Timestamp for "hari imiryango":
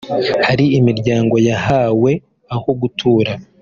0.47-1.35